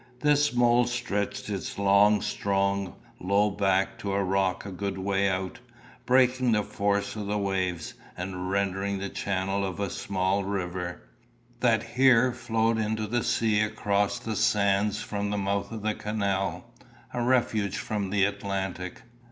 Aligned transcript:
This 0.21 0.51
mole 0.51 0.87
stretched 0.87 1.47
its 1.47 1.77
long 1.77 2.23
strong 2.23 2.95
low 3.19 3.51
back 3.51 3.99
to 3.99 4.13
a 4.13 4.23
rock 4.23 4.65
a 4.65 4.71
good 4.71 4.97
way 4.97 5.29
out, 5.29 5.59
breaking 6.07 6.53
the 6.53 6.63
force 6.63 7.15
of 7.15 7.27
the 7.27 7.37
waves, 7.37 7.93
and 8.17 8.49
rendering 8.49 8.97
the 8.97 9.09
channel 9.09 9.63
of 9.63 9.79
a 9.79 9.91
small 9.91 10.43
river, 10.43 11.03
that 11.59 11.83
here 11.83 12.31
flowed 12.33 12.79
into 12.79 13.05
the 13.05 13.23
sea 13.23 13.61
across 13.61 14.17
the 14.17 14.35
sands 14.35 14.99
from 15.03 15.29
the 15.29 15.37
mouth 15.37 15.71
of 15.71 15.83
the 15.83 15.93
canal, 15.93 16.71
a 17.13 17.21
refuge 17.21 17.77
from 17.77 18.09
the 18.09 18.25
Atlantic. 18.25 19.03